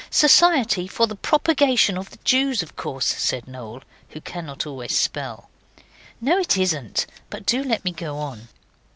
'Society 0.09 0.87
for 0.87 1.05
the 1.05 1.13
Propagation 1.15 1.95
of 1.95 2.09
the 2.09 2.17
Jews, 2.23 2.63
of 2.63 2.75
course,' 2.75 3.05
said 3.05 3.47
Noel, 3.47 3.83
who 4.09 4.19
cannot 4.21 4.65
always 4.65 4.97
spell. 4.97 5.51
'No, 6.19 6.39
it 6.39 6.57
isn't; 6.57 7.05
but 7.29 7.45
do 7.45 7.61
let 7.63 7.85
me 7.85 7.91
go 7.91 8.17
on. 8.17 8.47